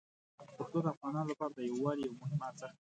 [0.57, 2.69] پښتو د افغانانو لپاره د یووالي یو مهم ارزښت دی.